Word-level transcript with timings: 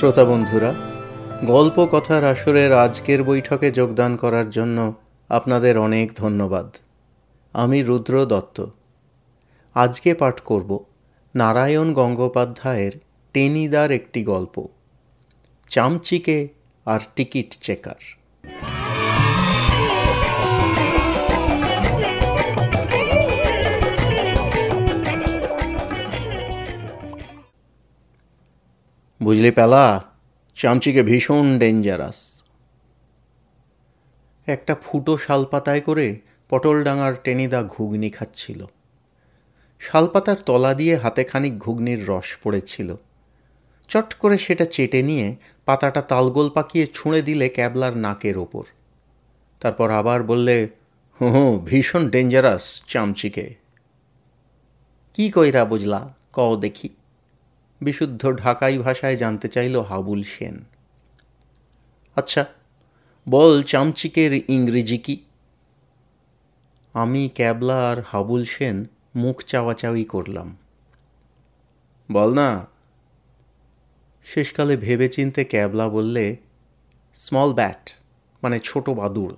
শ্রোতা 0.00 0.24
বন্ধুরা, 0.24 0.74
গল্প 1.44 1.88
কথার 1.92 2.24
আসরের 2.24 2.72
আজকের 2.72 3.22
বৈঠকে 3.22 3.70
যোগদান 3.70 4.16
করার 4.16 4.50
জন্য 4.50 4.94
আপনাদের 5.28 5.78
অনেক 5.78 6.12
ধন্যবাদ। 6.16 6.76
আমি 7.52 7.82
রুদ্র 7.82 8.26
দত্ত। 8.26 8.64
আজকে 9.74 10.14
পাঠ 10.14 10.40
করব 10.40 10.84
নারায়ণ 11.34 11.92
গঙ্গোপাধ্যায়ের 11.92 12.92
টেনিদার 13.32 13.90
একটি 13.90 14.24
গল্প, 14.24 14.68
চামচিকে 15.68 16.48
আর 16.86 17.00
টিকিট 17.16 17.50
চেকার। 17.62 18.00
বুঝলি 29.22 29.50
পেলা? 29.50 30.04
চামচিকে 30.56 31.02
ভীষণ 31.02 31.58
ডেঞ্জারাস 31.58 32.42
একটা 34.46 34.76
ফুটো 34.82 35.18
শালপাতায় 35.18 35.80
করে 35.80 36.20
পটলডাঙার 36.48 37.14
টেনিদা 37.24 37.62
ঘুগনি 37.62 38.10
খাচ্ছিল। 38.10 38.66
শালপাতার 39.80 40.36
তলা 40.36 40.74
দিয়ে 40.74 40.96
হাতে 40.96 41.24
খানিক 41.24 41.58
ঘুগনির 41.58 42.08
রস 42.08 42.38
পড়েছিল। 42.42 42.94
চট 43.88 44.14
করে 44.14 44.38
সেটা 44.38 44.64
চেটে 44.64 45.02
নিয়ে 45.02 45.36
পাতাটা 45.64 46.02
তালগোল 46.02 46.50
পাকিয়ে 46.50 46.86
ছুঁড়ে 46.94 47.22
দিলে 47.22 47.48
ক্যাবলার 47.48 47.96
নাকের 47.96 48.38
ওপর। 48.38 48.62
তারপর 49.60 49.90
আবার 49.90 50.22
বললে 50.22 50.68
হু 51.20 51.28
হু 51.28 51.62
ভীষণ 51.64 52.10
ডেঞ্জারাস 52.10 52.82
চামচিকে। 52.88 53.54
কি 55.14 55.30
কইরা 55.30 55.64
বুঝলা? 55.64 56.14
কও 56.32 56.56
দেখি। 56.56 56.88
বিশুদ্ধ 57.80 58.32
ঢাকাই 58.32 58.78
ভাষায় 58.78 59.16
জানতে 59.16 59.48
চাইল 59.48 59.80
হাবুল 59.80 60.22
সেন। 60.22 60.64
আচ্ছা 62.16 62.44
বল 63.28 63.62
চামচিকের 63.62 64.50
ইংরেজি 64.50 64.98
কি? 64.98 65.24
আমি 66.92 67.30
ক্যাবলা 67.34 67.90
আর 67.90 68.02
হাবুল 68.06 68.44
সেন 68.44 68.84
মুখ 69.16 69.42
চাওয়াচাওয়ি 69.42 70.04
করলাম। 70.04 70.56
বল 72.12 72.34
না। 72.34 72.66
শেষকালে 74.24 74.76
ভেবে 74.76 75.08
চিনতে 75.08 75.44
ক্যাবলা 75.44 75.88
বললে, 75.88 76.36
স্মল 77.14 77.52
ব্যাট 77.52 77.90
মানে 78.42 78.58
ছোট 78.58 78.90
বাদুড়, 78.90 79.34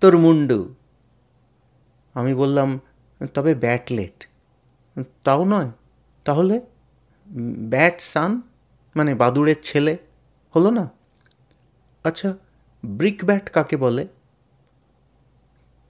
তোর 0.00 0.18
মুন্ডু। 0.18 0.74
আমি 2.14 2.34
বললাম, 2.34 2.80
তবে 3.34 3.54
ব্যাটলেট, 3.54 4.28
তাও 5.24 5.44
নয়, 5.44 5.70
তাহলে? 6.24 6.60
ব্যাট 7.60 8.00
সান 8.00 8.42
মানে 8.96 9.14
বাদুড়ের 9.14 9.56
ছেলে, 9.62 9.96
হলো 10.54 10.70
না? 10.70 10.90
আচ্ছা 12.04 12.34
ব্রিক 12.84 13.24
ব্যাট 13.24 13.50
কাকে 13.50 13.76
বলে? 13.76 14.08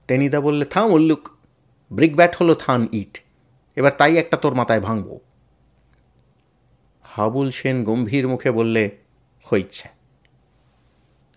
টেনিদা 0.07 0.39
বললে, 0.41 0.65
থাম 0.65 0.91
উল্লুক, 0.91 1.29
ব্রিক 1.91 2.15
ব্যাট 2.15 2.35
হলো 2.35 2.55
থান 2.55 2.87
ইট, 2.91 3.19
এবার 3.75 3.91
তাই 3.97 4.17
একটা 4.17 4.37
তোর 4.37 4.53
মাথায় 4.53 4.79
ভাঙব। 4.79 5.19
হাবুল 7.01 7.51
সেন 7.51 7.83
গম্ভীর 7.83 8.27
মুখে 8.27 8.51
বললে, 8.51 8.97
হইছে। 9.53 9.87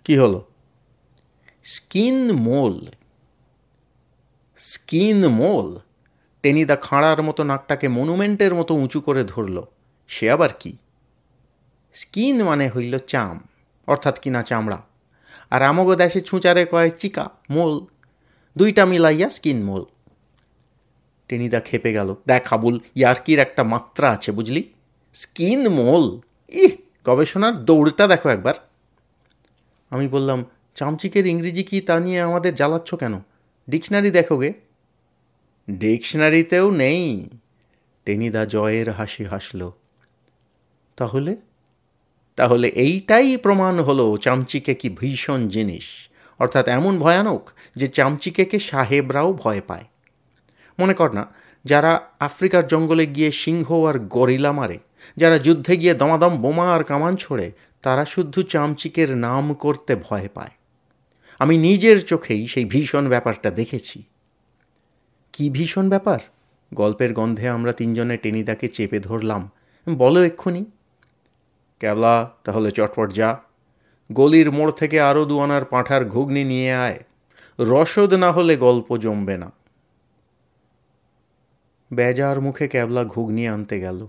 কি 0.04 0.18
হলো? 0.18 0.44
Skin 1.62 2.32
mole 2.32 2.86
skin 4.56 5.28
mole. 5.28 5.78
Tenida 6.42 6.76
খাঁড়ার 6.76 7.22
মতো 7.22 7.44
নাকটাকে 7.44 7.88
মনুমেন্টের 7.88 8.54
মতো 8.54 8.74
উঁচু 8.74 9.00
করে 9.00 9.24
ধরল। 9.24 9.62
সে 10.08 10.30
আবার 10.30 10.48
কি? 10.60 10.76
স্কিন 11.92 12.44
মানে 12.44 12.70
হইল 12.70 12.98
চাম, 12.98 13.48
অর্থাৎ 13.86 14.20
কিনা 14.20 14.42
চামড়া। 14.42 14.82
আর 15.50 15.62
আমগো 15.62 15.94
দেশে 15.94 16.20
ছুঁচারে 16.20 16.66
কয় 16.70 16.90
চিকা, 16.90 17.30
মোল। 17.50 17.86
দুইটা 18.56 18.84
মিলাইয়া 18.84 19.28
স্কিন 19.28 19.64
মোল। 19.64 19.84
টেনিদা 21.28 21.60
খেপে 21.60 21.92
গেল। 21.92 22.14
দেখ 22.26 22.46
হাবুল 22.46 22.80
ইয়ার্কির 22.94 23.38
একটা 23.38 23.64
মাত্রা 23.64 24.10
আছে, 24.10 24.32
বুঝলি? 24.32 24.72
Skin 25.14 25.68
mole. 25.68 26.20
ইহ, 26.48 26.70
গবেষণার 27.04 27.64
দৌড়টা 27.64 28.06
দেখো 28.06 28.28
একবার। 28.28 28.54
আমি 29.90 30.08
বললাম, 30.08 30.44
চামচিকের 30.74 31.26
ইংরেজি 31.26 31.62
কি 31.62 31.80
তা 31.80 32.00
নিয়ে 32.00 32.20
আমাদের 32.20 32.54
জ্বালাচ্ছ 32.54 32.94
কেন? 32.94 33.20
ডিকশনারি 33.70 34.10
দেখো 34.10 34.38
গে। 34.38 34.52
ডিকশনারিতেও 35.70 36.70
নেই। 36.70 37.28
টেনিদা 38.04 38.44
জয়ের 38.44 38.90
হাসি 38.90 39.24
হাসল। 39.24 39.70
তাহলে? 40.98 41.36
তাহলে 42.36 42.68
এইটাই 42.68 43.36
প্রমাণ 43.36 43.80
হলো 43.80 44.16
চামচিকে 44.16 44.74
কি 44.74 44.88
ভীষণ 44.90 45.48
জিনিস। 45.48 45.84
অর্থাৎ 46.38 46.68
এমন 46.68 46.98
ভয়ানক 46.98 47.50
যে 47.76 47.88
চামচিকেকে 47.88 48.58
সাহেবরাও 48.58 49.32
ভয় 49.32 49.60
পায়। 49.66 49.84
মনে 50.78 50.94
কর 50.94 51.12
না, 51.12 51.26
যারা 51.64 52.00
আফ্রিকার 52.20 52.66
জঙ্গলে 52.66 53.06
গিয়ে 53.06 53.32
সিংহ 53.32 53.84
আর 53.84 53.98
গরিলা 53.98 54.52
মারে, 54.52 54.78
যারা 55.16 55.38
যুদ্ধে 55.38 55.76
গিয়ে 55.76 55.94
দমাদম 55.94 56.36
বোমা 56.36 56.74
আর 56.74 56.84
কামান 56.84 57.16
ছোড়ে, 57.16 57.52
তারা 57.82 58.04
শুদ্ধ 58.04 58.42
চামচিকের 58.42 59.16
নাম 59.16 59.54
করতে 59.54 59.96
ভয় 59.96 60.28
পায়। 60.34 60.50
আমি 61.38 61.58
নিজের 61.58 62.04
চোখেই 62.04 62.46
সেই 62.46 62.64
ভীষণ 62.64 63.08
ব্যাপারটা 63.08 63.50
দেখেছি। 63.50 64.02
কি 65.32 65.50
ভীষণ 65.50 65.88
ব্যাপার? 65.88 66.18
গল্পের 66.74 67.12
গন্ধে 67.12 67.48
আমরা 67.48 67.72
তিনজনে 67.72 68.16
টেনিদাকে 68.16 68.68
চেপে 68.68 69.00
ধরলাম। 69.00 69.50
বলো 69.96 70.24
এক্ষুনি। 70.24 70.64
ক্যাবলা, 71.78 72.30
তাহলে 72.44 72.70
চটপট 72.70 73.12
যা। 73.12 73.38
গলির 74.12 74.52
মোড় 74.52 74.72
থেকে 74.72 75.00
আরও 75.00 75.24
দুয়ানার 75.24 75.64
পাঁঠার 75.64 76.04
ঘুগনি 76.04 76.44
নিয়ে 76.44 76.74
আয়। 76.74 76.98
রসদ 77.60 78.14
না 78.14 78.32
হলে 78.32 78.56
গল্প 78.56 78.96
জমবে 78.96 79.38
না। 79.38 79.52
বেজার 81.92 82.40
মুখে 82.40 82.68
ক্যাবলা 82.68 83.04
ঘুগনি 83.04 83.48
আনতে 83.48 83.80
গেল। 83.80 84.06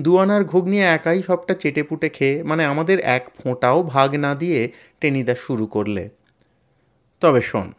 দুয়ানার 0.00 0.44
ঘুগনি 0.44 0.80
একাই 0.80 1.22
সবটা 1.22 1.54
চেটেপুটে 1.54 2.08
খেয়ে 2.08 2.42
মানে 2.42 2.64
আমাদের 2.64 3.00
এক 3.00 3.30
ফোঁটাও 3.42 3.82
ভাগ 3.82 4.14
না 4.14 4.34
দিয়ে 4.34 4.72
টেনিদা 5.00 5.34
শুরু 5.34 5.66
করলে। 5.66 6.08
তবে 7.20 7.42
শোন। 7.42 7.72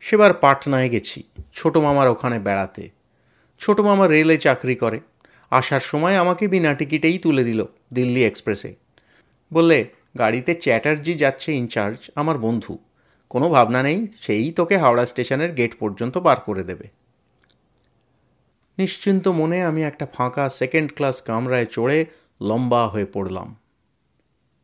সেবার 0.00 0.34
পাটনায় 0.34 0.88
গেছি, 0.88 1.22
ছোটো 1.52 1.80
মামার 1.80 2.08
ওখানে 2.08 2.38
বেড়াতে। 2.38 2.90
ছোটো 3.58 3.82
মামা 3.82 4.06
রেলে 4.06 4.38
চাকরি 4.38 4.74
করে। 4.74 5.00
আসার 5.54 5.80
সময় 5.80 6.16
আমাকে 6.16 6.48
বিনা 6.48 6.74
টিকিটেই 6.74 7.18
তুলে 7.18 7.44
দিল 7.44 7.64
দিল্লি 7.92 8.24
এক্সপ্রেসে। 8.24 8.74
বললে, 9.52 9.78
গাড়িতে 10.18 10.54
চ্যাটার্জি 10.54 11.14
যাচ্ছে 11.14 11.52
ইনচার্জ 11.52 12.10
আমার 12.14 12.38
বন্ধু। 12.38 12.78
কোনো 13.28 13.50
ভাবনা 13.50 13.82
নেই, 13.82 14.06
সেই 14.12 14.52
তোকে 14.52 14.76
হাওড়া 14.76 15.06
স্টেশনের 15.06 15.52
গেট 15.54 15.72
পর্যন্ত 15.78 16.18
বার 16.18 16.40
করে 16.40 16.64
দেবে। 16.64 16.88
নিশ্চিন্ত 18.78 19.28
মনে 19.28 19.62
আমি 19.62 19.82
একটা 19.82 20.06
ফাঁকা 20.14 20.48
সেকেন্ড 20.48 20.92
ক্লাস 20.94 21.22
কামরায় 21.22 21.66
চড়ে 21.66 22.06
লম্বা 22.42 22.88
হয়ে 22.88 23.04
পড়লাম। 23.04 23.56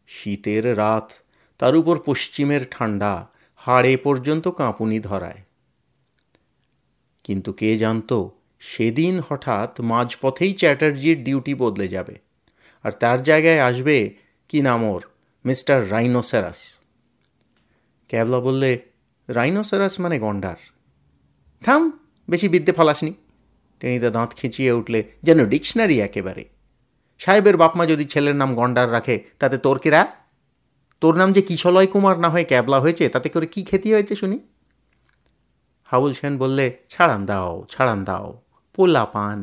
শীতের 0.08 0.78
রাত, 0.78 1.12
তার 1.58 1.76
উপর 1.76 1.98
পশ্চিমের 2.04 2.60
ঠান্ডা, 2.70 3.28
হাড়ে 3.56 3.96
পর্যন্ত 3.96 4.48
কাঁপুনি 4.48 5.00
ধরায়। 5.00 5.40
কিন্তু 7.24 7.52
কে 7.52 7.78
জানতো 7.78 8.30
সেদিন 8.60 9.20
হঠাৎ 9.28 9.80
মাঝপথেই 9.80 10.52
চ্যাটার্জির 10.52 11.24
ডিউটি 11.24 11.54
বদলে 11.54 11.88
যাবে। 11.88 12.18
আর 12.82 12.92
তার 12.92 13.22
জায়গায় 13.22 13.60
আসবে 13.60 14.14
কি 14.48 14.60
নাম 14.60 14.84
ওর? 14.84 15.02
Mister 15.44 15.92
rhinoceros. 15.92 16.78
ক্যাবলা 18.08 18.40
বললে, 18.40 18.78
রাইনোসেরাস 19.28 20.00
মানে 20.00 20.18
গন্ডার। 20.18 20.56
থাম, 21.62 21.98
বেশি 22.30 22.48
বিদ্যে 22.48 22.72
ফলাসনি। 22.72 23.14
টেনিদা 23.80 24.10
দাঁত 24.10 24.34
খিঁচিয়ে 24.36 24.72
উঠলে, 24.72 25.04
যেন 25.22 25.46
ডিকশনারি 25.46 26.00
একেবারে। 26.00 26.44
সাহেবের 27.18 27.56
বাপমা 27.56 27.86
যদি 27.86 28.04
ছেলের 28.04 28.36
নাম 28.36 28.54
গন্ডার 28.54 28.92
রাখে, 28.92 29.24
তাতে 29.38 29.58
তোর 29.58 29.78
কিরা 29.78 30.12
তোর 31.00 31.16
নাম 31.16 31.32
যে 31.32 31.42
কিশলয় 31.42 31.86
কুমার 31.86 32.18
না 32.18 32.30
হয়ে 32.30 32.44
ক্যাবলা 32.44 32.80
হয়েছে, 32.80 33.08
তাতে 33.08 33.28
করে 33.28 33.46
কি 33.46 33.62
ক্ষতি 33.62 33.92
হয়েছে 33.92 34.16
শুনি? 34.16 34.38
হাউল 35.84 36.12
সেন 36.12 36.38
বললে, 36.38 36.76
ছাড়ান 36.88 37.26
দাও 37.26 37.66
ছাড়ান 37.70 38.04
দাও। 38.04 38.42
পোলা 38.74 39.04
পান 39.14 39.38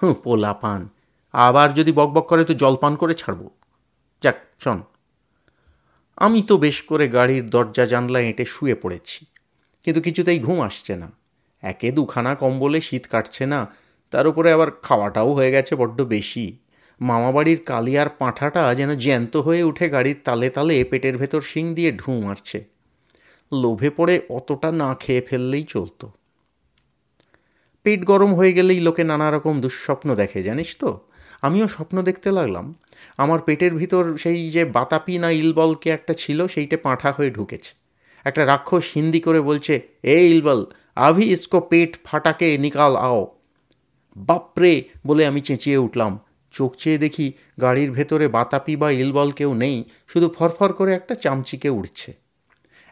হুঁ 0.00 0.14
পোলা 0.24 0.52
পান 0.62 0.80
আবার 1.34 1.68
যদি 1.74 1.92
বকবক 1.92 2.24
করে 2.30 2.42
তো 2.44 2.54
জলপান 2.54 2.92
করে 2.96 3.14
ছাড়ব। 3.14 3.42
যাক, 4.22 4.38
শোন। 4.62 4.78
আমি 6.18 6.40
তো 6.42 6.54
বেশ 6.58 6.78
করে 6.82 7.06
গাড়ির 7.08 7.44
দরজা 7.50 7.84
জানলা 7.86 8.20
এঁটে 8.20 8.44
শুয়ে 8.44 8.76
পড়েছি, 8.82 9.20
কিন্তু 9.84 10.00
কিছুতেই 10.00 10.38
ঘুম 10.38 10.58
আসছে 10.60 10.92
না। 10.96 11.08
একে 11.62 11.88
দুখানা 11.92 12.32
কম্বলে 12.34 12.80
শীত 12.80 13.04
কাটছে 13.12 13.44
না, 13.46 13.60
তার 14.12 14.24
উপরে 14.26 14.48
আবার 14.52 14.70
খাওয়াটাও 14.82 15.30
হয়ে 15.34 15.50
গেছে 15.50 15.72
বড্ড 15.76 15.98
বেশি। 16.14 16.44
মামাবাড়ির 17.00 17.60
কালিয়ার 17.64 18.08
পাঁঠাটা 18.20 18.62
যেন 18.74 18.90
জ্যান্ত 18.94 19.34
হয়ে 19.36 19.62
উঠে 19.62 19.86
গাড়ির 19.88 20.18
তালে 20.24 20.48
তালে 20.50 20.76
পেটের 20.90 21.14
ভেতর 21.18 21.40
শিং 21.40 21.64
দিয়ে 21.74 21.90
ঢু 21.92 22.10
মারছে। 22.20 22.58
লোভে 23.52 23.90
পড়ে 23.90 24.14
অতটা 24.28 24.68
না 24.72 24.88
খেয়ে 24.94 25.22
ফেললেই 25.28 25.64
চলতো। 25.64 26.06
পেট 27.82 28.04
গরম 28.04 28.34
হয়ে 28.34 28.52
গেলেই 28.52 28.80
লোকে 28.80 29.04
নানা 29.04 29.30
রকম 29.30 29.60
দুঃস্বপ্ন 29.60 30.14
দেখে, 30.14 30.42
জানিস 30.42 30.76
তো? 30.78 31.08
আমিও 31.42 31.68
স্বপ্ন 31.68 32.02
দেখতে 32.02 32.32
লাগলাম। 32.32 32.74
আমার 33.16 33.40
পেটের 33.40 33.74
ভিতর 33.74 34.16
সেই 34.16 34.50
যে 34.50 34.64
বাতাপি 34.64 35.18
না 35.18 35.30
ইলবলকে 35.30 35.90
একটা 35.90 36.14
ছিল, 36.14 36.46
সেইটে 36.46 36.76
পাঁঠা 36.76 37.12
হয়ে 37.12 37.30
ঢুকেছে। 37.30 37.74
একটা 38.24 38.46
রাক্ষস 38.46 38.84
হিন্দি 38.94 39.20
করে 39.20 39.40
বলছে, 39.40 39.80
এ 40.02 40.16
ইলবল, 40.26 40.66
আভি 40.96 41.32
ইসকো 41.32 41.60
পেট 41.60 41.96
ফাটাকে 42.04 42.58
নিকাল 42.58 42.96
আও। 42.96 43.26
বাপরে, 44.16 44.84
বলে 45.06 45.26
আমি 45.26 45.40
চেঁচিয়ে 45.40 45.76
উঠলাম। 45.76 46.20
চোখ 46.50 46.76
চেয়ে 46.76 46.98
দেখি 46.98 47.32
গাড়ির 47.60 47.92
ভেতরে 47.92 48.28
বাতাপি 48.28 48.76
বা 48.76 48.90
ইলবল 48.90 49.30
কেউ 49.30 49.54
নেই, 49.54 49.84
শুধু 50.08 50.28
ফরফর 50.28 50.72
করে 50.72 50.94
একটা 50.94 51.14
চামচিকে 51.14 51.68
উড়ছে। 51.68 52.12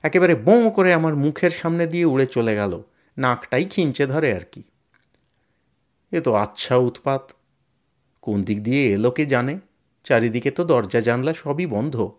একেবারে 0.02 0.34
বোঁ 0.34 0.70
করে 0.70 0.92
আমার 0.92 1.16
মুখের 1.16 1.50
সামনে 1.50 1.86
দিয়ে 1.86 2.04
উড়ে 2.04 2.26
চলে 2.26 2.54
গেল। 2.54 2.82
নাকটাই 3.18 3.64
খিঞ্চে 3.64 4.06
ধরে 4.06 4.34
আর 4.34 4.40
কি। 4.52 4.62
এ 6.12 6.20
তো 6.20 6.34
আচ্ছা 6.34 6.76
উৎপাত। 6.76 7.32
কোন 8.22 8.42
দিক 8.42 8.62
দিয়ে 8.62 8.92
এলো 8.92 9.10
কে 9.10 9.26
জানে? 9.26 9.58
চারিদিকে 10.04 10.50
তো 10.50 10.64
দরজা, 10.64 11.00
জানলা 11.00 11.34
সবই 11.34 11.66
বন্ধ। 11.66 12.10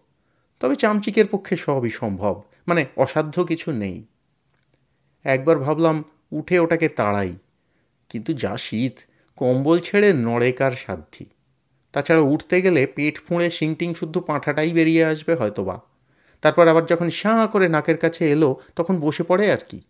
তবে 0.60 0.76
চামচিকের 0.76 1.28
পক্ষে 1.28 1.58
সবই 1.58 1.90
সম্ভব 1.90 2.44
মানে 2.68 2.86
অসাধ্য 2.96 3.44
কিছু 3.44 3.72
নেই। 3.72 4.06
একবার 5.24 5.60
ভাবলাম, 5.60 6.04
উঠে 6.32 6.60
ওটাকে 6.60 6.90
তাড়াই। 6.90 7.36
কিন্তু 8.10 8.34
যা 8.34 8.58
শীত, 8.58 9.00
কম্বল 9.36 9.80
ছেড়ে 9.80 10.14
নড়েকার 10.14 10.72
সাধ্যি। 10.72 11.26
তাছাড়া 11.92 12.22
উঠতে 12.22 12.62
গেলে 12.62 12.88
পেট 12.88 13.20
ফুঁড়ে 13.28 13.50
শিংটিং 13.50 13.94
শুদ্ধ 13.94 14.18
পাঁঠাটাই 14.18 14.74
বেরিয়ে 14.74 15.06
আসবে 15.06 15.36
হয়তোবা। 15.36 15.82
তারপর 16.42 16.68
আবার 16.68 16.86
যখন 16.86 17.10
শাঁ 17.10 17.48
করে 17.48 17.70
নাকের 17.70 17.98
কাছে 17.98 18.32
এলো, 18.32 18.56
তখন 18.76 19.00
বসে 19.00 19.24
পড়ে 19.24 19.52
আর 19.52 19.58
কি। 19.70 19.82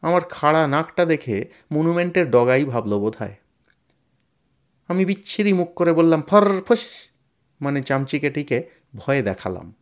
আমার 0.00 0.20
খাড়া 0.20 0.66
নাকটা 0.66 1.04
দেখে 1.04 1.44
মনুমেন্টের 1.72 2.30
ডগাই 2.30 2.64
ভাবল 2.64 2.98
বোধ 2.98 3.16
আমি 4.92 5.04
বিচ্ছিরি 5.04 5.52
মুখ 5.52 5.74
করে 5.74 5.92
বললাম, 5.92 6.22
ফর, 6.22 6.62
ফস। 6.68 6.80
মানে 7.60 7.82
চামচিকেটিকে 7.82 8.68
ভয়ে 8.96 9.22
দেখালাম। 9.22 9.74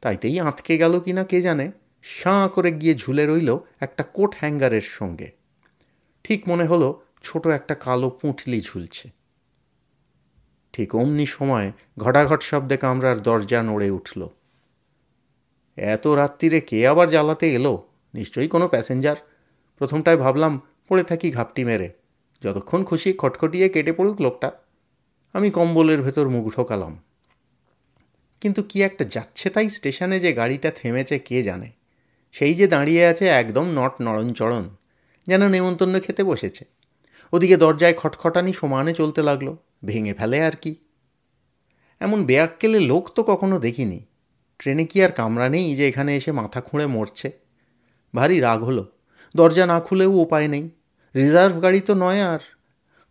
তাইতেই 0.00 0.40
আঁতকে 0.40 0.78
গেল 0.78 1.00
কি 1.00 1.12
না 1.12 1.24
কে 1.24 1.42
জানে, 1.42 1.72
শাঁ 2.02 2.48
করে 2.48 2.72
গিয়ে 2.72 2.94
ঝুলে 2.94 3.26
রইল 3.26 3.58
একটা 3.80 4.02
কোট 4.02 4.34
হ্যাঙ্গারের 4.38 4.80
সঙ্গে। 4.80 5.30
ঠিক 6.24 6.48
মনে 6.48 6.64
হলো 6.64 7.02
ছোট 7.22 7.46
একটা 7.46 7.74
কালো 7.74 8.10
পুঁটলি 8.10 8.60
ঝুলছে। 8.60 9.10
ঠিক 10.72 10.94
অমনি 10.94 11.26
সময় 11.26 11.72
ঘটাঘট 11.98 12.42
শব্দে 12.42 12.76
কামরার 12.76 13.22
দরজা 13.22 13.62
নড়ে 13.62 13.90
উঠল। 13.90 14.28
এত 15.76 16.06
রাত্রিরে 16.06 16.60
কে 16.60 16.88
আবার 16.88 17.10
জ্বালাতে 17.10 17.54
এলো? 17.54 17.88
নিশ্চয়ই 18.14 18.48
কোনো 18.48 18.68
প্যাসেঞ্জার? 18.68 19.16
প্রথমটায় 19.78 20.16
ভাবলাম, 20.16 20.60
পড়ে 20.88 21.04
থাকি 21.04 21.30
ঘাপটি 21.30 21.64
মেরে। 21.64 22.01
যতক্ষণ 22.42 22.84
খুশি 22.84 23.12
খটখটিয়ে 23.12 23.68
কেটে 23.68 23.92
পড়ুক 23.92 24.20
লোকটা, 24.20 24.52
আমি 25.32 25.50
কম্বলের 25.50 26.02
ভেতর 26.02 26.28
মুখ 26.28 26.54
ঢোকালাম। 26.56 27.02
কিন্তু 28.40 28.62
কি 28.62 28.82
একটা 28.82 29.04
যাচ্ছে 29.04 29.50
তাই 29.50 29.68
স্টেশনে 29.68 30.20
যে 30.20 30.32
গাড়িটা 30.32 30.70
থেমেছে 30.70 31.18
কে 31.18 31.42
জানে? 31.42 31.70
সেই 32.32 32.54
যে 32.54 32.66
দাঁড়িয়ে 32.66 33.06
আছে 33.06 33.26
একদম 33.26 33.66
নট 33.72 33.92
নড়নচড়ন 34.02 34.76
যেন 35.26 35.48
নেমন্তন্ন 35.48 36.00
খেতে 36.00 36.24
বসেছে। 36.24 36.64
ওদিকে 37.32 37.56
দরজায় 37.56 37.94
খটখটানি 37.94 38.52
সমানে 38.52 38.94
চলতে 38.94 39.22
লাগল, 39.22 39.56
ভেঙে 39.84 40.14
ফেলে 40.14 40.42
আর 40.42 40.52
কি। 40.52 40.74
এমন 42.00 42.24
বেয়াক্কেলে 42.24 42.80
লোক 42.80 43.08
তো 43.08 43.22
কখনো 43.22 43.58
দেখিনি। 43.58 44.04
ট্রেনে 44.58 44.84
কি 44.84 45.04
আর 45.04 45.08
কামরা 45.08 45.48
নেই 45.48 45.76
যে 45.76 45.88
এখানে 45.88 46.16
এসে 46.16 46.32
মাথা 46.32 46.60
খুঁড়ে 46.60 46.86
মরছে? 46.86 47.32
ভারী 48.14 48.40
রাগ 48.40 48.62
হলো। 48.62 48.92
দরজা 49.36 49.66
না 49.66 49.80
খুলেও 49.80 50.10
উপায় 50.10 50.48
নেই। 50.48 50.70
রিজার্ভ 51.14 51.62
গাড়ি 51.62 51.80
তো 51.80 51.94
নয় 51.94 52.22
আর। 52.22 52.38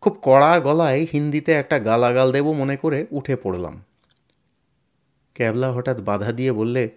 খুব 0.02 0.18
কড়া 0.22 0.60
গলায় 0.60 1.08
হিন্দিতে 1.14 1.52
একটা 1.52 1.80
গালাগাল 1.80 2.32
দেব 2.32 2.52
মনে 2.52 2.78
করে 2.78 3.06
উঠে 3.12 3.36
পড়লাম। 3.36 3.84
ক্যাবলা 5.34 5.72
হঠাৎ 5.72 6.02
বাধা 6.02 6.32
দিয়ে 6.32 6.52
বললে, 6.52 6.90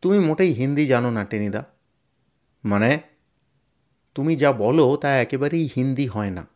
তুমি 0.00 0.18
মোটেই 0.18 0.52
হিন্দি 0.52 0.86
জানো 0.86 1.10
না, 1.10 1.24
টেনিদা। 1.24 1.64
মানে? 2.64 3.00
তুমি 4.14 4.36
যা 4.36 4.52
বলো 4.52 4.96
তা 4.96 5.16
একেবারেই 5.16 5.68
হিন্দি 5.76 6.06
হয় 6.06 6.30
না। 6.30 6.46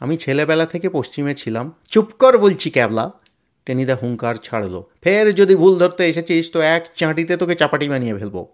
আমি 0.00 0.16
ছেলেবেলা 0.16 0.66
থেকে 0.66 0.88
পশ্চিমে 0.88 1.34
ছিলাম। 1.34 1.72
চুপ 1.90 2.12
কর 2.18 2.38
বলছি 2.38 2.70
ক্যাবলা। 2.70 3.12
টেনিদা 3.66 3.96
হুঙ্কার 4.02 4.36
ছাড়লো। 4.36 4.86
ফের 5.02 5.34
যদি 5.34 5.56
ভুল 5.56 5.78
ধরতে 5.78 6.08
এসেছিস, 6.08 6.52
তো 6.52 6.60
এক 6.60 6.86
চাঁটিতে 6.96 7.36
তোকে 7.36 7.54
চাপাটি 7.54 7.88
বানিয়ে 7.88 8.14
ফেলব। 8.14 8.46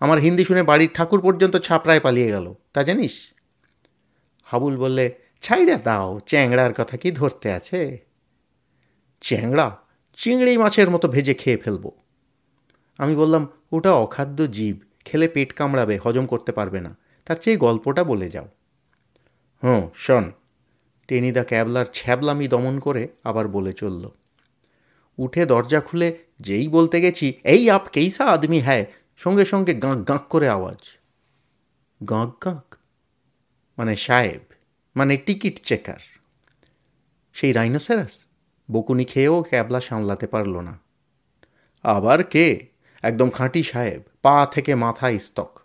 আমার 0.00 0.18
হিন্দি 0.18 0.44
শুনে 0.44 0.62
বাড়ির 0.62 0.90
ঠাকুর 0.94 1.20
পর্যন্ত 1.20 1.56
ছাপড়ায় 1.56 2.00
পালিয়ে 2.00 2.26
গেল। 2.26 2.54
তা 2.72 2.82
জানিস? 2.82 3.32
হাবুল 4.48 4.74
বললে, 4.76 5.04
ছাইড়া 5.40 5.76
দাও, 5.78 6.20
চ্যাংড়ার 6.26 6.72
কথা 6.72 6.96
কি 6.96 7.08
ধরতে 7.10 7.48
আছে? 7.52 7.80
চ্যাংড়া? 9.20 9.66
চিংড়ি 10.18 10.54
মাছের 10.56 10.88
মতো 10.90 11.06
ভেজে 11.08 11.34
খেয়ে 11.34 11.56
ফেলব। 11.56 11.84
আমি 12.98 13.14
বললাম, 13.16 13.42
ওটা 13.72 13.92
অখাদ্য 13.92 14.38
জীব, 14.52 14.76
খেলে 15.04 15.28
পেট 15.28 15.52
কামড়াবে, 15.52 15.98
হজম 16.04 16.26
করতে 16.26 16.52
পারবে 16.52 16.80
না। 16.80 16.92
তার 17.26 17.36
চেয়ে 17.36 17.56
গল্পটা 17.56 18.02
বলে 18.04 18.28
যাও। 18.30 18.48
হুঁ, 19.62 19.82
শোন। 19.94 20.24
টেনিদা 21.08 21.44
ক্যাবলার 21.44 21.86
ছ্যাবলামি 21.92 22.46
দমন 22.48 22.74
করে 22.78 23.08
আবার 23.24 23.48
বলে 23.48 23.72
চলল, 23.72 24.04
উঠে 25.18 25.42
দরজা 25.46 25.80
খুলে, 25.80 26.08
যেই 26.40 26.66
বলতে 26.68 26.96
গেছি, 27.00 27.26
এই 27.44 27.70
আপ 27.70 27.84
কেইসা 27.92 28.24
আদমি 28.24 28.60
হ্যায়? 28.60 28.84
সঙ্গে 29.16 29.44
সঙ্গে 29.44 29.72
গাঁক 29.74 29.98
গাঁক 30.08 30.24
করে 30.28 30.48
আওয়াজ। 30.48 30.80
গাঁক 32.00 32.32
গাঁক 32.44 32.67
মানে 33.78 33.96
সাহেব 33.96 34.40
মানে 34.96 35.16
টিকিট 35.16 35.60
চেকার। 35.64 35.98
সেই 37.32 37.52
রাইনোসেরাস, 37.52 38.24
বকুনি 38.70 39.04
খেয়েও 39.04 39.42
ক্যাবলা 39.42 39.80
সামলাতে 39.80 40.26
পারল 40.26 40.60
না। 40.60 40.78
আবার 41.82 42.24
কে? 42.24 42.66
একদম 43.02 43.30
খাঁটি 43.30 43.62
সাহেব, 43.62 44.02
পা 44.22 44.46
থেকে 44.50 44.74
মাথা 44.74 45.18
স্তক। 45.18 45.58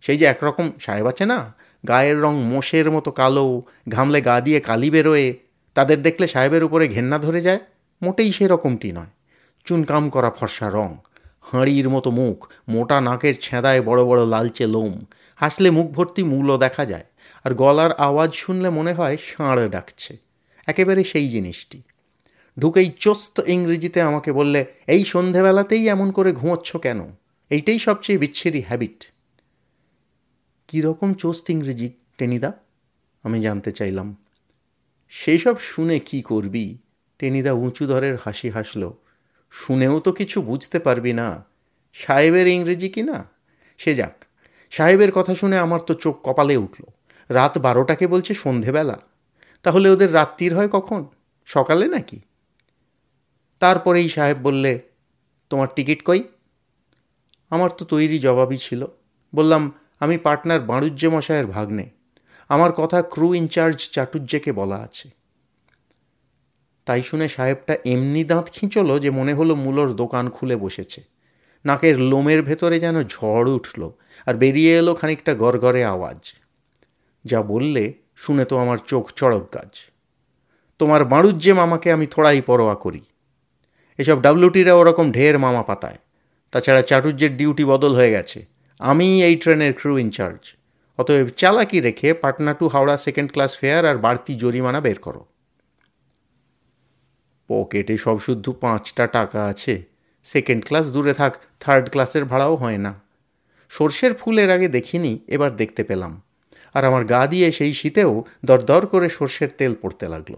সেই 0.00 0.18
যে 0.18 0.24
একরকম 0.24 0.70
সাহেব 0.80 1.06
আছে 1.06 1.26
না, 1.26 1.54
গায়ের 1.88 2.20
রং 2.20 2.34
মোষের 2.42 2.90
মতো 2.90 3.10
কালো, 3.10 3.62
ঘামলে 3.88 4.20
গা 4.20 4.40
দিয়ে 4.40 4.60
কালি 4.60 4.90
বেরোয়, 4.90 5.32
তাদের 5.74 6.02
দেখলে 6.02 6.26
সাহেবের 6.26 6.64
উপরে 6.64 6.88
ঘেন্না 6.88 7.18
ধরে 7.18 7.40
যায়, 7.40 7.60
মোটেই 8.02 8.32
সেরকমটি 8.32 8.92
নয়। 8.92 9.10
চুনকাম 9.64 10.10
করা 10.10 10.30
ফর্সা 10.30 10.70
রং, 10.70 10.96
হাঁড়ির 11.40 11.88
মতো 11.88 12.10
মুখ, 12.10 12.52
মোটা 12.68 13.00
নাকের 13.00 13.34
ছেঁদায় 13.40 13.82
বড় 13.82 14.04
বড় 14.04 14.26
লালচে 14.26 14.66
লোম, 14.66 15.04
হাসলে 15.34 15.70
মুখ 15.70 15.86
ভর্তি 15.86 16.22
মূলও 16.22 16.58
দেখা 16.58 16.86
যায় 16.86 17.04
আর 17.44 17.54
গলার 17.54 17.92
আওয়াজ 17.92 18.34
শুনলে 18.34 18.70
মনে 18.70 18.92
হয় 18.92 19.16
ষাঁড় 19.16 19.68
ডাকছে। 19.68 20.16
একেবারে 20.66 21.04
সেই 21.04 21.28
জিনিসটি। 21.28 21.82
ঢুকেই 22.58 22.92
চোস্ত 22.98 23.42
ইংরেজিতে 23.46 24.02
আমাকে 24.02 24.32
বললে, 24.32 24.66
এই 24.86 25.04
সন্ধেবেলাতেই 25.04 25.88
এমন 25.88 26.12
করে 26.12 26.32
ঘুমোচ্ছ 26.32 26.76
কেন? 26.76 27.16
এইটাই 27.50 27.78
সবচেয়ে 27.78 28.18
বিচ্ছিরি 28.18 28.60
হ্যাবিট 28.60 29.04
কীরকম 30.68 31.14
চোস্ত 31.14 31.50
ইংরেজি, 31.50 31.92
টেনিদা? 32.18 32.52
আমি 33.22 33.40
জানতে 33.40 33.72
চাইলাম। 33.72 34.16
সেই 35.10 35.38
সব 35.38 35.58
শুনে 35.58 35.98
কি 35.98 36.22
করবি? 36.22 36.78
টেনিদা 37.18 37.52
উঁচু 37.52 37.86
ধরের 37.86 38.18
হাসি 38.24 38.50
হাসল। 38.50 38.90
শুনেও 39.50 40.00
তো 40.00 40.12
কিছু 40.12 40.42
বুঝতে 40.42 40.78
পারবি 40.78 41.12
না। 41.12 41.44
সাহেবের 41.94 42.46
ইংরেজি 42.46 42.88
কি 42.88 43.02
না? 43.02 43.24
সে 43.78 43.94
যাক। 43.94 44.24
সাহেবের 44.70 45.12
কথা 45.12 45.34
শুনে 45.34 45.58
আমার 45.58 45.80
তো 45.80 45.94
চোখ 45.94 46.18
কপালে 46.22 46.56
উঠল। 46.56 46.84
রাত 47.30 47.58
বারোটাকে 47.58 48.06
বলছে 48.06 48.34
সন্ধেবেলা। 48.34 48.98
তাহলে 49.62 49.90
ওদের 49.90 50.14
রাত্রির 50.14 50.56
হয় 50.56 50.68
কখন? 50.68 51.06
সকালে 51.46 51.88
নাকি? 51.88 52.20
তারপরেই 53.58 54.08
সাহেব 54.08 54.36
বললে, 54.38 54.80
তোমার 55.50 55.68
টিকিট 55.76 56.02
কই? 56.04 56.22
আমার 57.50 57.70
তো 57.70 57.84
তৈরি 57.84 58.18
জবাবই 58.18 58.56
ছিল। 58.56 58.86
বললাম, 59.34 59.72
আমি 60.00 60.18
পার্টনার 60.18 60.60
বাণুজ্য 60.60 61.06
মশায়ের 61.06 61.46
ভাগ্নে। 61.46 61.90
আমার 62.48 62.72
কথা 62.72 63.02
ক্রু 63.02 63.34
ইনচার্জ 63.34 63.90
চাটুর্যকে 63.90 64.52
বলা 64.52 64.76
আছে। 64.76 65.10
তাই 66.84 67.02
শুনে 67.02 67.28
সাহেবটা 67.28 67.76
এমনি 67.86 68.24
দাঁত 68.24 68.50
খিঁচলো 68.52 68.98
যে 68.98 69.10
মনে 69.10 69.34
হলো 69.34 69.54
মূলর 69.54 69.92
দোকান 69.92 70.30
খুলে 70.30 70.56
বসেছে। 70.56 71.04
নাকের 71.64 72.00
লোমের 72.00 72.42
ভেতরে 72.42 72.80
যেন 72.80 73.02
ঝড় 73.02 73.50
উঠল 73.50 73.90
আর 74.26 74.34
বেরিয়ে 74.34 74.78
এলো 74.78 74.94
খানিকটা 74.94 75.34
গড়গড়ে 75.34 75.84
আওয়াজ। 75.84 76.39
যা 77.24 77.42
বললে 77.42 77.92
শুনে 78.16 78.44
তো 78.44 78.58
আমার 78.58 78.78
চোখ 78.78 79.12
চড়ক 79.12 79.54
গাছ। 79.54 79.78
তোমার 80.78 81.04
বাণুজ্যে 81.04 81.52
মামাকে 81.52 81.92
আমি 81.92 82.06
থোড়াই 82.06 82.40
পরোয়া 82.40 82.74
করি। 82.74 83.00
এসব 83.98 84.22
ডাব্লিউটিরা 84.22 84.74
ওরকম 84.74 85.12
ঢের 85.12 85.38
মামা 85.38 85.62
পাতায়। 85.62 85.98
তাছাড়া 86.50 86.82
চাটুর্যের 86.82 87.36
ডিউটি 87.36 87.64
বদল 87.64 87.94
হয়ে 87.94 88.10
গেছে। 88.10 88.46
আমি 88.78 89.24
এই 89.24 89.36
ট্রেনের 89.36 89.72
ক্রু 89.74 89.98
ইনচার্জ 89.98 90.54
অতএব 90.98 91.28
চালাকি 91.28 91.80
রেখে 91.80 92.14
Patna 92.14 92.54
to 92.54 92.68
Howrah 92.68 92.98
second 92.98 93.32
class 93.32 93.58
fare 93.58 93.86
আর 93.86 93.98
বাড়তি 93.98 94.34
জরিমানা 94.34 94.80
বের 94.80 94.98
করো। 94.98 95.26
পকেটে 97.48 97.98
সব 97.98 98.20
শুদ্ধ 98.20 98.50
পাঁচটা 98.50 99.06
টাকা 99.06 99.44
আছে। 99.44 99.84
সেকেন্ড 100.24 100.64
ক্লাস 100.64 100.86
দূরে 100.92 101.14
থাক 101.14 101.36
থার্ড 101.60 101.90
ক্লাসের 101.90 102.24
ভাড়াও 102.24 102.56
হয় 102.56 102.78
না। 102.78 103.00
সর্ষের 103.68 104.14
ফুলের 104.14 104.50
আগে 104.50 104.68
দেখিনি, 104.68 105.18
এবার 105.26 105.56
দেখতে 105.56 105.84
পেলাম। 105.84 106.22
আর 106.74 106.84
আমার 106.84 107.04
গা 107.04 107.26
দিয়ে 107.26 107.52
সেই 107.52 107.74
শীতেও 107.74 108.24
দরদর 108.44 108.86
করে 108.86 109.08
সর্ষের 109.08 109.48
তেল 109.58 109.74
পড়তে 109.82 110.08
লাগল। 110.08 110.34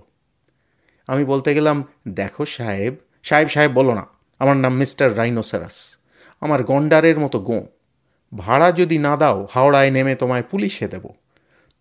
আমি 1.06 1.24
বলতে 1.24 1.54
গেলাম, 1.54 1.84
দেখো 2.08 2.44
সাহেব 2.46 2.96
সাহেব 3.22 3.48
সাহেব, 3.48 3.72
বলো 3.72 3.94
না, 3.94 4.06
আমার 4.38 4.56
নাম 4.56 4.74
মিস্টার 4.74 5.18
রাইনোসেরাস, 5.18 5.96
আমার 6.40 6.64
গন্ডারের 6.64 7.18
মতো 7.18 7.40
গোঁ। 7.40 7.66
ভাড়া 8.38 8.72
যদি 8.72 8.98
না 8.98 9.16
দাও, 9.16 9.46
হাওড়ায় 9.50 9.90
নেমে 9.90 10.14
তোমায় 10.14 10.42
পুলিশে 10.50 10.88
দেব। 10.88 11.08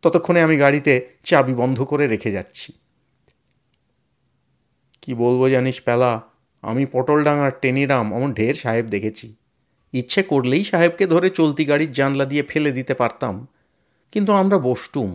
ততক্ষণে 0.01 0.41
আমি 0.41 0.57
গাড়িতে 0.57 1.07
চাবি 1.23 1.53
বন্ধ 1.53 1.81
করে 1.81 2.07
রেখে 2.07 2.31
যাচ্ছি। 2.31 2.73
কি 5.01 5.13
বলব 5.13 5.47
জানিস 5.47 5.81
পেলা, 5.81 6.21
আমি 6.61 6.85
পটলডাঙ্গার 6.85 7.51
টেনিরাম, 7.61 8.13
অমন 8.13 8.33
ঢের 8.33 8.53
সাহেব 8.53 8.85
দেখেছি। 8.87 9.35
ইচ্ছে 9.93 10.23
করলেই 10.23 10.63
সাহেবকে 10.63 11.07
ধরে 11.07 11.29
চলতি 11.29 11.65
গাড়ির 11.65 11.91
জানলা 11.91 12.25
দিয়ে 12.25 12.43
ফেলে 12.43 12.71
দিতে 12.71 12.93
পারতাম। 12.93 13.47
কিন্তু 14.11 14.31
আমরা 14.33 14.57
বসতুম 14.57 15.09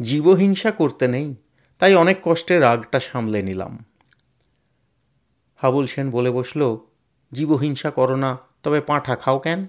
জীবহিংসা 0.00 0.70
করতে 0.70 1.08
নেই, 1.08 1.34
তাই 1.78 1.94
অনেক 1.94 2.18
কষ্টে 2.22 2.54
রাগটা 2.58 3.00
সামলে 3.00 3.42
নিলাম। 3.42 3.72
হাবুল 5.60 5.86
সেন 5.86 6.10
বলে 6.10 6.30
বসল, 6.30 6.62
জীবহিংসা 7.32 7.90
করো 7.90 8.16
না, 8.16 8.38
তবে 8.62 8.80
পাঁঠা 8.80 9.16
খাও 9.16 9.38
কেন? 9.38 9.66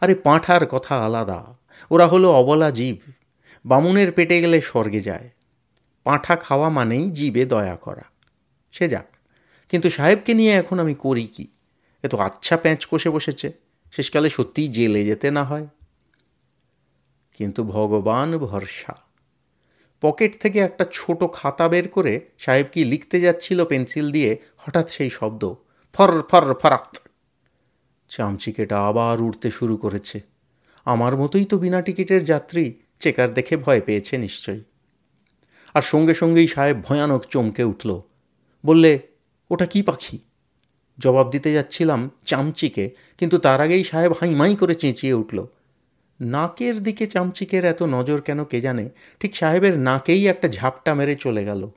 আরে, 0.00 0.14
পাঁঠার 0.14 0.66
কথা 0.66 0.94
আলাদা, 1.04 1.40
ওরা 1.90 2.06
হলো 2.06 2.28
অবলা 2.32 2.70
জীব, 2.70 2.96
বামুনের 3.64 4.12
পেটে 4.12 4.36
গেলে 4.40 4.60
স্বর্গে 4.60 5.00
যায়। 5.00 5.30
পাঁঠা 6.04 6.36
খাওয়া 6.36 6.68
মানেই 6.68 7.10
জীবে 7.10 7.44
দয়া 7.44 7.76
করা। 7.76 8.04
সে 8.74 8.88
যাক, 8.88 9.08
কিন্তু 9.68 9.90
সাহেবকে 9.90 10.34
নিয়ে 10.34 10.52
এখন 10.52 10.76
আমি 10.80 10.94
করি 10.94 11.26
কি? 11.26 11.46
এ 12.04 12.08
তো 12.08 12.16
আচ্ছা 12.16 12.56
প্যাঁচ 12.56 12.86
কষে 12.86 13.10
বসেছে, 13.10 13.52
শেষকালে 13.92 14.30
সত্যিই 14.30 14.68
জেলে 14.68 15.04
যেতে 15.04 15.30
না 15.30 15.44
হয়। 15.44 15.66
কিন্তু 17.34 17.64
ভগবান 17.64 18.38
ভরসা। 18.38 18.96
পকেট 20.00 20.40
থেকে 20.40 20.58
একটা 20.58 20.84
ছোট 20.92 21.24
খাতা 21.32 21.68
বের 21.68 21.88
করে 21.88 22.20
সাহেব 22.38 22.66
কি 22.72 22.84
লিখতে 22.84 23.20
যাচ্ছিল 23.20 23.64
পেন্সিল 23.64 24.12
দিয়ে? 24.12 24.38
হঠাৎ 24.56 24.90
সেই 24.90 25.10
শব্দ, 25.10 25.54
ফর 25.92 26.22
ফর, 26.22 26.54
ফরাত। 26.54 26.96
চামচিকেটা 28.08 28.86
আবার 28.86 29.20
উঠতে 29.20 29.50
শুরু 29.50 29.76
করেছে। 29.76 30.20
আমার 30.84 31.16
মতোই 31.16 31.44
তো 31.44 31.58
বিনা 31.58 31.82
টিকিটের 31.82 32.24
যাত্রী, 32.24 32.74
চেকার 33.00 33.34
দেখে 33.34 33.56
ভয় 33.56 33.80
পেয়েছে 33.80 34.18
নিশ্চয়ই। 34.18 34.64
আর 35.74 35.82
সঙ্গে 35.82 36.14
সঙ্গেই 36.14 36.48
সাহেব 36.48 36.76
ভয়ানক 36.82 37.24
চমকে 37.24 37.64
উঠল। 37.64 38.00
বললে, 38.66 38.98
ওটা 39.50 39.66
কি 39.66 39.82
পাখি? 39.82 40.18
জবাব 40.98 41.30
দিতে 41.30 41.52
যাচ্ছিলাম 41.52 42.10
চামচিকে, 42.26 42.94
কিন্তু 43.18 43.38
তার 43.38 43.60
আগেই 43.60 43.84
সাহেব 43.84 44.12
হাইমাই 44.12 44.56
করে 44.56 44.74
চেঁচিয়ে 44.74 45.14
উঠল। 45.14 45.46
নাকের 46.22 46.82
দিকে 46.82 47.06
চামচিকের 47.06 47.64
এত 47.64 47.82
নজর 47.82 48.20
কেন 48.20 48.44
কে 48.44 48.60
জানে? 48.60 48.90
ঠিক 49.20 49.36
সাহেবের 49.36 49.78
নাকেই 49.78 50.26
একটা 50.26 50.48
ঝাপটা 50.48 50.94
মেরে 50.94 51.14
চলে 51.14 51.44
গেল। 51.44 51.70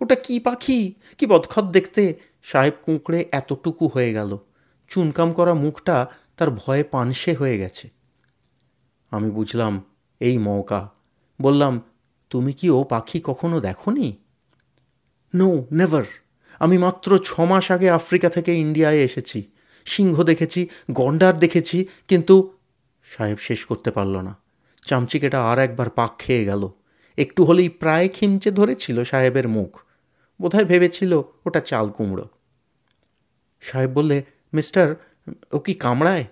ওটা 0.00 0.14
কি 0.14 0.40
পাখি? 0.40 0.94
কি 1.18 1.26
বদখত 1.26 1.64
দেখতে? 1.64 2.14
সাহেব 2.42 2.72
কুঁকড়ে 2.82 3.28
এতটুকু 3.32 3.88
হয়ে 3.88 4.12
গেল। 4.12 4.38
চুনকাম 4.88 5.32
করা 5.32 5.54
মুখটা 5.54 6.06
তার 6.36 6.50
ভয়ে 6.50 6.82
পানসে 6.82 7.34
হয়ে 7.34 7.58
গেছে। 7.58 7.90
আমি 9.10 9.30
বুঝলাম, 9.30 9.84
এই 10.20 10.38
মৌকা। 10.38 10.90
বললাম, 11.42 11.80
তুমি 12.30 12.52
কি 12.52 12.70
ও 12.70 12.84
পাখি 12.84 13.20
কখনো 13.24 13.60
দেখনি? 13.60 14.16
নো 15.34 15.66
নেভার 15.72 16.02
আমি 16.58 16.78
মাত্র 16.78 17.18
ছ 17.18 17.40
মাস 17.40 17.70
আগে 17.70 17.90
আফ্রিকা 17.90 18.28
থেকে 18.28 18.54
ইন্ডিয়ায় 18.54 18.96
এসেছি। 18.96 19.42
সিংহ 19.84 20.22
দেখেছি, 20.22 20.68
গন্ডার 20.90 21.38
দেখেছি, 21.38 21.86
কিন্তু 22.08 22.52
সাহেব 23.16 23.38
শেষ 23.38 23.60
করতে 23.64 23.90
পারল 23.90 24.16
না। 24.16 24.36
চামচিকেটা 24.86 25.38
আর 25.44 25.58
একবার 25.58 25.90
পাক 25.90 26.12
খেয়ে 26.18 26.44
গেল। 26.44 26.68
একটু 27.18 27.44
হলেই 27.44 27.68
প্রায় 27.68 28.08
খিমচে 28.08 28.50
ধরেছিল 28.50 29.04
সাহেবের 29.04 29.48
মুখ। 29.48 29.80
বোধহয় 30.40 30.64
ভেবেছিল 30.64 31.12
ওটা 31.46 31.60
চাল 31.60 31.86
কুমড়ো। 31.88 32.28
সাহেব 33.60 33.90
বললে, 33.90 34.22
মিস্টার, 34.54 34.94
ও 35.52 35.58
কি 35.58 35.74
কামড়ায়? 35.74 36.24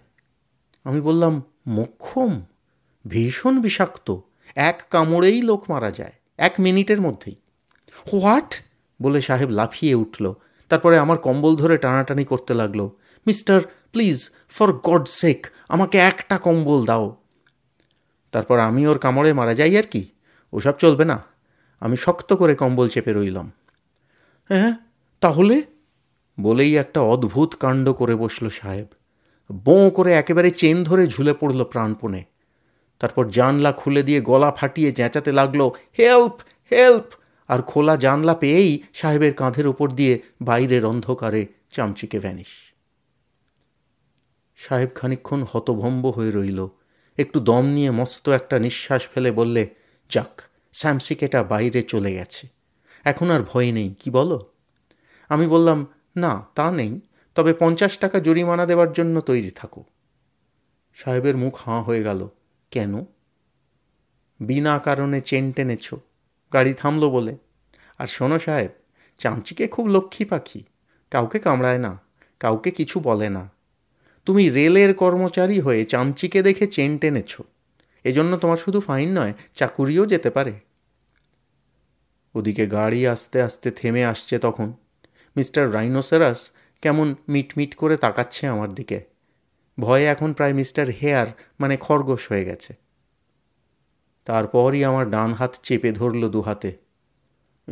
আমি 0.84 1.00
বললাম, 1.00 1.42
মক্ষম। 1.68 2.40
ভীষণ 3.08 3.60
বিষাক্ত। 3.60 4.16
এক 4.54 4.82
কামড়েই 4.90 5.42
লোক 5.42 5.70
মারা 5.70 5.90
যায়, 5.90 6.12
এক 6.38 6.54
মিনিটের 6.58 7.00
মধ্যেই। 7.00 7.36
হোয়াট? 8.12 8.50
বলে 9.02 9.20
সাহেব 9.20 9.50
লাফিয়ে 9.50 9.94
উঠল। 9.94 10.34
তারপরে 10.68 10.98
আমার 10.98 11.18
কম্বল 11.18 11.56
ধরে 11.56 11.78
টানাটানি 11.78 12.24
করতে 12.24 12.54
লাগল। 12.54 12.88
Mister 13.26 13.60
please, 13.92 14.30
for 14.48 14.72
God 14.72 15.08
sake, 15.08 15.46
আমাকে 15.68 15.98
একটা 15.98 16.38
কম্বল 16.38 16.84
দাও। 16.84 17.16
তারপর 18.32 18.58
আমি 18.58 18.86
ওর 18.86 18.98
কামড়ে 18.98 19.32
মারা 19.32 19.54
যাই 19.54 19.78
আর 19.78 19.82
কি, 19.82 20.06
ওসব 20.52 20.72
চলবে 20.72 21.04
না। 21.04 21.22
আমি 21.80 21.96
শক্ত 21.96 22.32
করে 22.32 22.54
কম্বল 22.54 22.88
চেপে 22.88 23.12
রইলাম। 23.12 23.52
হ্যাঁ 24.48 24.72
তাহলে? 25.20 25.62
বলেই 26.40 26.76
একটা 26.76 27.00
অদ্ভুত 27.00 27.54
কাণ্ড 27.54 27.92
করে 27.92 28.16
বসল 28.16 28.48
সাহেব। 28.48 28.86
বোঁ 29.52 29.90
করে 29.90 30.12
একেবারে 30.12 30.50
চেন 30.50 30.84
ধরে 30.84 31.06
ঝুলে 31.06 31.34
পড়ল 31.34 31.64
প্রাণপণে। 31.64 32.24
তারপর 32.98 33.28
জানলা 33.28 33.72
খুলে 33.72 34.02
দিয়ে 34.02 34.20
গলা 34.20 34.50
ফাটিয়ে 34.50 34.92
চেঁচাতে 34.92 35.32
লাগল, 35.32 35.68
হেল্প 35.98 36.32
হেল্প! 36.72 37.04
আর 37.48 37.62
খোলা 37.62 37.96
জানলা 37.96 38.34
পেয়েই 38.34 38.82
সাহেবের 38.92 39.34
কাঁধের 39.34 39.66
ওপর 39.66 39.90
দিয়ে 39.90 40.20
বাইরের 40.42 40.86
অন্ধকারে 40.86 41.46
চামচিকে 41.70 42.18
ভ্যানিশ। 42.18 42.69
সাহেব 44.60 44.88
খানিক্ষণ 44.94 45.46
হতভম্ব 45.52 46.06
হয়ে 46.06 46.30
রইল। 46.30 46.66
একটু 47.18 47.40
দম 47.40 47.64
নিয়ে 47.66 47.90
মস্ত 47.90 48.28
একটা 48.28 48.58
নিঃশ্বাস 48.58 49.08
ফেলে 49.14 49.32
বললে, 49.32 49.74
যাক, 50.08 50.42
স্যামসিকেটা 50.72 51.42
বাইরে 51.42 51.82
চলে 51.82 52.14
গেছে। 52.14 52.48
এখন 53.04 53.30
আর 53.30 53.40
ভয় 53.40 53.72
নেই, 53.72 53.94
কি 53.98 54.10
বলো? 54.10 54.52
আমি 55.28 55.46
বললাম, 55.46 55.86
না, 56.16 56.46
তা 56.54 56.70
নেই, 56.70 57.00
তবে 57.34 57.54
পঞ্চাশ 57.54 57.98
টাকা 57.98 58.20
জরিমানা 58.20 58.66
দেওয়ার 58.66 58.92
জন্য 58.92 59.20
তৈরি 59.20 59.50
থাকো। 59.50 59.84
সাহেবের 60.94 61.36
মুখ 61.36 61.54
হাঁ 61.56 61.82
হয়ে 61.82 62.02
গেল, 62.02 62.28
কেন? 62.70 63.04
বিনা 64.40 64.78
কারণে 64.78 65.20
চেন 65.20 65.52
টেনেছ, 65.52 65.94
গাড়ি 66.52 66.74
থামলো 66.74 67.10
বলে। 67.10 67.36
আর 67.98 68.06
শোনো 68.06 68.38
সাহেব, 68.38 68.70
চামচিকে 69.18 69.68
খুব 69.68 69.86
লক্ষ্মী 69.86 70.24
পাখি, 70.24 70.64
কাউকে 71.10 71.38
কামড়ায় 71.38 71.78
না, 71.78 71.98
কাউকে 72.40 72.70
কিছু 72.70 73.00
বলে 73.00 73.30
না। 73.30 73.59
তুমি 74.24 74.50
রেলের 74.50 74.94
কর্মচারী 74.94 75.60
হয়ে 75.60 75.84
চামচিকে 75.84 76.42
দেখে 76.42 76.66
চেন 76.66 76.98
টেনেছ। 76.98 77.40
এজন্য 78.04 78.36
তোমার 78.36 78.56
শুধু 78.56 78.80
ফাইন 78.80 79.18
নয়, 79.18 79.32
চাকুরিও 79.54 80.06
যেতে 80.06 80.30
পারে। 80.30 80.52
ওদিকে 82.34 82.66
গাড়ি 82.66 83.06
আস্তে 83.06 83.42
আস্তে 83.42 83.70
থেমে 83.70 84.04
আসছে 84.04 84.38
তখন। 84.38 84.72
মিস্টার 85.36 85.74
রাইনোসেরাস 85.74 86.50
কেমন 86.82 87.14
মিটমিট 87.28 87.74
করে 87.74 87.96
তাকাচ্ছে 87.96 88.46
আমার 88.46 88.74
দিকে। 88.74 89.04
ভয়ে 89.80 90.04
এখন 90.04 90.32
প্রায় 90.32 90.52
মিস্টার 90.52 90.90
হেয়ার 90.90 91.26
মানে 91.60 91.76
খরগোশ 91.76 92.28
হয়ে 92.28 92.44
গেছে। 92.44 92.74
তারপরই 94.24 94.84
আমার 94.84 95.10
ডান 95.10 95.32
হাত 95.32 95.56
চেপে 95.62 95.92
ধরল 95.92 96.28
দু 96.28 96.40
হাতে। 96.40 96.76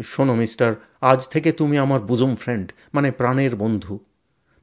শোনো 0.03 0.35
মিস্টার, 0.35 0.75
আজ 1.01 1.29
থেকে 1.29 1.53
তুমি 1.53 1.79
আমার 1.79 2.01
বুজুম 2.01 2.35
ফ্রেন্ড 2.35 2.73
মানে 2.95 3.11
প্রাণের 3.11 3.57
বন্ধু। 3.57 3.99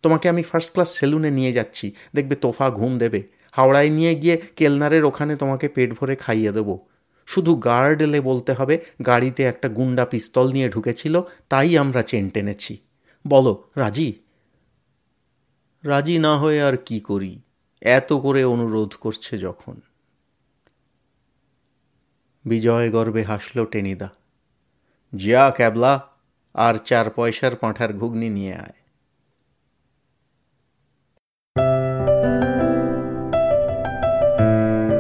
তোমাকে 0.06 0.30
আমি 0.30 0.44
ফার্স্ট 0.44 0.74
ক্লাস 0.74 0.90
সেলুনে 0.94 1.32
নিয়ে 1.32 1.54
যাচ্ছি। 1.54 1.92
দেখবে 2.16 2.36
তোফা 2.36 2.70
ঘুম 2.70 2.98
দেবে। 2.98 3.24
হাওড়ায় 3.52 3.90
নিয়ে 3.90 4.16
গিয়ে 4.16 4.42
কেলনারের 4.56 5.04
ওখানে 5.06 5.36
তোমাকে 5.36 5.68
পেট 5.68 5.94
ভরে 6.00 6.16
খাইয়ে 6.16 6.52
দেবো। 6.52 6.88
শুধু 7.26 7.56
গার্ড 7.56 8.02
এলে 8.02 8.22
বলতে 8.22 8.54
হবে, 8.54 8.86
গাড়িতে 9.06 9.44
একটা 9.44 9.70
গুন্ডা 9.70 10.06
পিস্তল 10.06 10.52
নিয়ে 10.52 10.70
ঢুকেছিল, 10.70 11.22
তাই 11.50 11.78
আমরা 11.78 12.02
চেন 12.02 12.30
টেনেছি। 12.30 12.78
বলো, 13.28 13.64
রাজি? 13.76 14.14
রাজি 15.84 16.18
না 16.18 16.38
হয়ে 16.38 16.62
আর 16.62 16.78
কি 16.78 17.00
করি? 17.00 17.42
এত 17.82 18.14
করে 18.14 18.44
অনুরোধ 18.44 18.94
করছে 19.02 19.38
যখন। 19.38 19.76
বিজয় 22.46 22.92
গর্বে 22.92 23.24
হাসল 23.24 23.66
টেনিদা। 23.66 24.10
যা 25.16 25.54
ক্যাবলা, 25.56 25.94
আর 26.54 26.76
চার 26.76 27.10
পয়সার 27.10 27.56
পাঁঠার 27.56 27.94
ঘুগনি 27.94 28.30
নিয়ে 28.30 28.56
আয়। 28.56 28.85